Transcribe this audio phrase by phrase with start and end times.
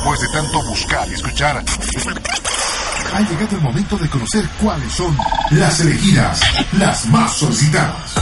[0.00, 1.62] Después de tanto buscar y escuchar,
[3.12, 5.14] ha llegado el momento de conocer cuáles son
[5.50, 6.40] las elegidas,
[6.78, 8.14] las más solicitadas.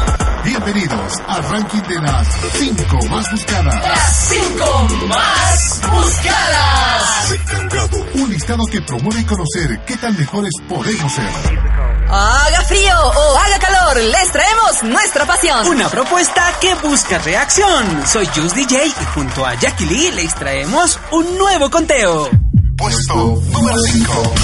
[0.45, 3.75] Bienvenidos al ranking de las 5 más buscadas.
[3.77, 7.31] Las 5 más buscadas.
[7.31, 8.07] Recargado.
[8.15, 11.68] Un listado que promueve conocer qué tan mejores podemos ser.
[12.11, 15.67] Haga frío o haga calor, les traemos nuestra pasión.
[15.67, 18.07] Una propuesta que busca reacción.
[18.07, 22.31] Soy Just DJ y junto a Jackie Lee les traemos un nuevo conteo.
[22.79, 23.15] Puesto
[23.53, 24.35] número 5.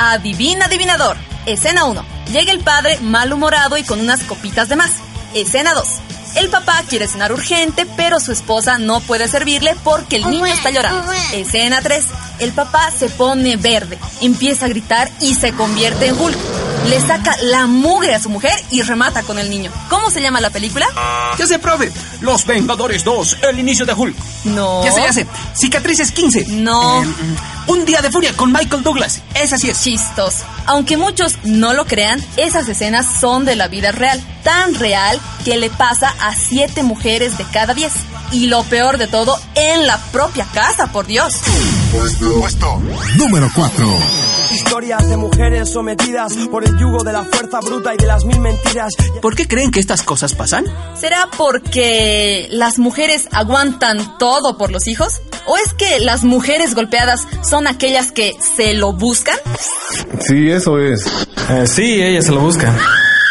[0.00, 1.18] Adivina adivinador.
[1.44, 2.02] Escena 1.
[2.32, 4.92] Llega el padre malhumorado y con unas copitas de más.
[5.34, 5.86] Escena 2.
[6.36, 10.70] El papá quiere cenar urgente, pero su esposa no puede servirle porque el niño está
[10.70, 11.10] llorando.
[11.32, 12.04] Escena 3.
[12.40, 16.65] El papá se pone verde, empieza a gritar y se convierte en Hulk.
[16.88, 19.72] Le saca la mugre a su mujer y remata con el niño.
[19.90, 20.86] ¿Cómo se llama la película?
[21.36, 21.92] Ya se profe.
[22.20, 24.16] Los Vengadores 2, el inicio de Hulk.
[24.44, 24.84] No.
[24.84, 25.26] Ya sé, ya sé.
[25.54, 26.46] Cicatrices 15.
[26.48, 27.02] No.
[27.02, 27.06] Eh,
[27.66, 29.20] un día de furia con Michael Douglas.
[29.34, 29.82] Esa sí es.
[29.82, 30.36] Chistos.
[30.66, 34.22] Aunque muchos no lo crean, esas escenas son de la vida real.
[34.44, 37.92] Tan real que le pasa a siete mujeres de cada diez.
[38.30, 41.32] Y lo peor de todo, en la propia casa, por Dios.
[41.92, 42.82] Puesto, puesto
[43.16, 43.86] número 4.
[44.56, 48.40] Historias de mujeres sometidas por el yugo de la fuerza bruta y de las mil
[48.40, 48.94] mentiras.
[49.20, 50.64] ¿Por qué creen que estas cosas pasan?
[50.98, 55.20] ¿Será porque las mujeres aguantan todo por los hijos?
[55.44, 59.36] ¿O es que las mujeres golpeadas son aquellas que se lo buscan?
[60.20, 61.04] Sí, eso es.
[61.50, 62.74] Eh, sí, ella se lo busca.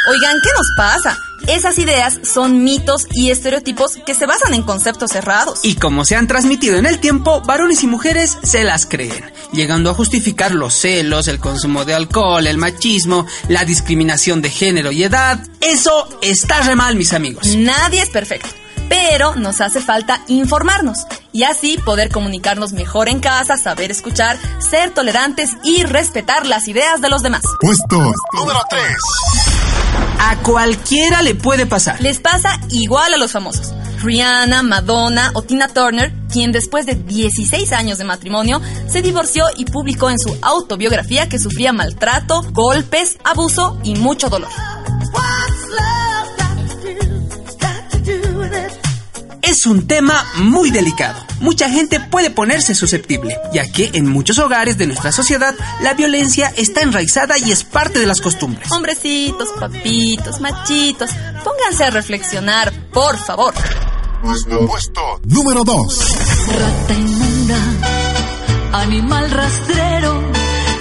[0.08, 1.18] Oigan, ¿qué nos pasa?
[1.48, 5.60] Esas ideas son mitos y estereotipos que se basan en conceptos cerrados.
[5.64, 9.24] Y como se han transmitido en el tiempo, varones y mujeres se las creen,
[9.56, 14.92] llegando a justificar los celos, el consumo de alcohol, el machismo, la discriminación de género
[14.92, 15.40] y edad.
[15.62, 17.48] Eso está re mal, mis amigos.
[17.56, 18.50] Nadie es perfecto.
[18.88, 24.92] Pero nos hace falta informarnos y así poder comunicarnos mejor en casa, saber escuchar, ser
[24.92, 27.42] tolerantes y respetar las ideas de los demás.
[27.60, 27.98] Puesto
[28.34, 28.84] número 3.
[30.20, 32.00] A cualquiera le puede pasar.
[32.00, 33.74] Les pasa igual a los famosos.
[34.06, 39.66] Rihanna, Madonna o Tina Turner, quien después de 16 años de matrimonio se divorció y
[39.66, 44.50] publicó en su autobiografía que sufría maltrato, golpes, abuso y mucho dolor.
[49.42, 51.24] Es un tema muy delicado.
[51.40, 56.52] Mucha gente puede ponerse susceptible, ya que en muchos hogares de nuestra sociedad la violencia
[56.56, 58.72] está enraizada y es parte de las costumbres.
[58.72, 61.12] Hombrecitos, papitos, machitos,
[61.44, 63.54] pónganse a reflexionar, por favor.
[64.22, 66.16] Puesto, puesto número 2.
[66.48, 67.58] Rata inmunda,
[68.74, 70.24] animal rastrero,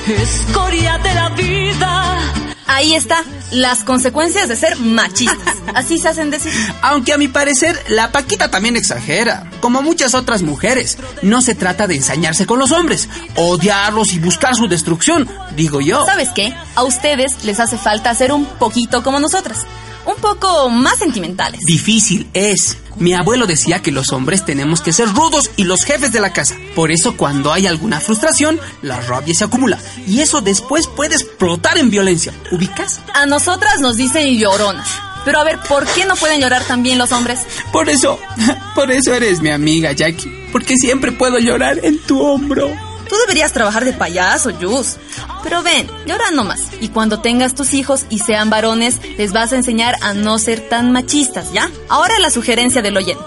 [0.07, 2.19] escoria de la vida.
[2.67, 5.57] Ahí está, las consecuencias de ser machistas.
[5.75, 6.53] Así se hacen decir.
[6.83, 10.99] Aunque a mi parecer, la Paquita también exagera, como muchas otras mujeres.
[11.23, 16.05] No se trata de ensañarse con los hombres, odiarlos y buscar su destrucción, digo yo.
[16.05, 16.55] ¿Sabes qué?
[16.75, 19.67] A ustedes les hace falta ser un poquito como nosotras.
[20.07, 21.61] Un poco más sentimentales.
[21.67, 22.77] Difícil es.
[22.97, 26.33] Mi abuelo decía que los hombres tenemos que ser rudos y los jefes de la
[26.33, 26.57] casa.
[26.75, 29.79] Por eso cuando hay alguna frustración, la rabia se acumula.
[30.07, 32.33] Y eso después puede explotar en violencia.
[32.53, 33.01] ¿Ubicas?
[33.15, 34.89] A nosotras nos dicen lloronas.
[35.25, 37.41] Pero a ver, ¿por qué no pueden llorar también los hombres?
[37.73, 38.19] Por eso,
[38.75, 40.49] por eso eres mi amiga, Jackie.
[40.53, 42.71] Porque siempre puedo llorar en tu hombro.
[43.09, 44.97] Tú deberías trabajar de payaso, Jus.
[45.43, 46.61] Pero ven, llora nomás.
[46.81, 50.69] Y cuando tengas tus hijos y sean varones, les vas a enseñar a no ser
[50.69, 51.71] tan machistas, ¿ya?
[51.89, 53.25] Ahora la sugerencia del oyente.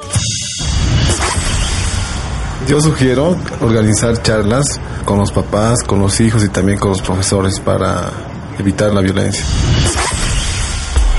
[2.67, 7.61] Yo sugiero organizar charlas con los papás, con los hijos y también con los profesores
[7.61, 8.11] para
[8.59, 9.45] evitar la violencia.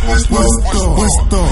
[0.06, 1.48] Puesto, puesto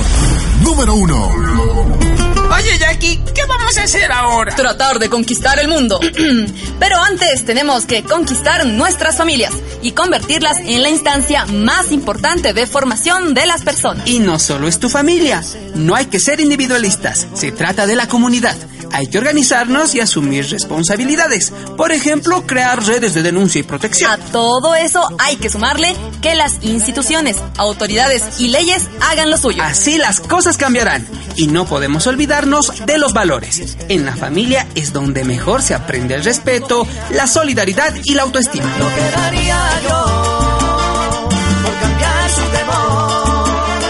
[0.62, 2.35] número 1.
[2.56, 4.54] Oye, Jackie, ¿qué vamos a hacer ahora?
[4.56, 6.00] Tratar de conquistar el mundo.
[6.80, 9.52] Pero antes tenemos que conquistar nuestras familias
[9.82, 14.06] y convertirlas en la instancia más importante de formación de las personas.
[14.06, 15.42] Y no solo es tu familia.
[15.74, 17.26] No hay que ser individualistas.
[17.34, 18.56] Se trata de la comunidad.
[18.92, 21.52] Hay que organizarnos y asumir responsabilidades.
[21.76, 24.10] Por ejemplo, crear redes de denuncia y protección.
[24.10, 29.62] A todo eso hay que sumarle que las instituciones, autoridades y leyes hagan lo suyo.
[29.62, 31.06] Así las cosas cambiarán.
[31.36, 32.06] Y no podemos
[32.46, 33.76] de los valores.
[33.88, 38.70] En la familia es donde mejor se aprende el respeto, la solidaridad y la autoestima.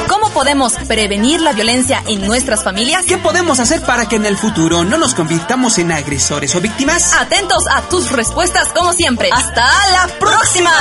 [0.09, 3.05] ¿Cómo podemos prevenir la violencia en nuestras familias?
[3.07, 7.13] ¿Qué podemos hacer para que en el futuro no nos convirtamos en agresores o víctimas?
[7.13, 9.29] Atentos a tus respuestas como siempre.
[9.33, 10.73] ¡Hasta la próxima!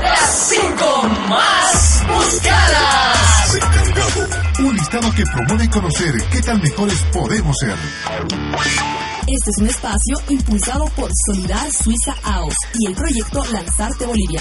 [0.00, 3.05] Las 5 más buscadas.
[4.58, 7.74] Un listado que promueve conocer qué tan mejores podemos ser.
[9.26, 14.40] Este es un espacio impulsado por Solidar Suiza AOS y el proyecto Lanzarte Bolivia.